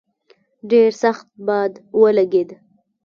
ډېر 0.69 0.89
سخت 1.03 1.27
باد 1.47 1.71
ولګېد. 2.01 2.49